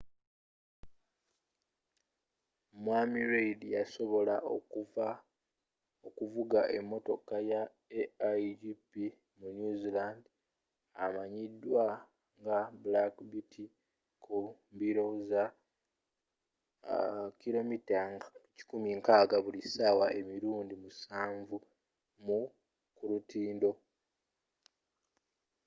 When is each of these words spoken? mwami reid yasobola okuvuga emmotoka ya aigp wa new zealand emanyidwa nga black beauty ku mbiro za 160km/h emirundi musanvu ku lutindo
mwami 2.83 3.21
reid 3.31 3.61
yasobola 3.75 4.35
okuvuga 6.07 6.61
emmotoka 6.77 7.35
ya 7.51 7.61
aigp 8.31 8.91
wa 9.41 9.47
new 9.57 9.73
zealand 9.81 10.23
emanyidwa 11.05 11.85
nga 12.41 12.57
black 12.83 13.13
beauty 13.31 13.65
ku 14.23 14.37
mbiro 14.73 15.05
za 15.29 15.43
160km/h 17.37 19.89
emirundi 20.19 20.75
musanvu 20.83 21.57
ku 22.95 23.03
lutindo 23.09 23.71